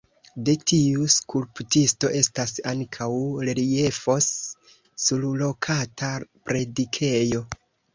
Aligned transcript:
De 0.45 0.53
tiu 0.69 1.03
skulptisto 1.15 2.11
estas 2.21 2.55
ankaŭ 2.73 3.11
reliefoj 3.51 4.19
sur 5.07 5.33
rokoka 5.47 6.13
predikejo. 6.51 7.51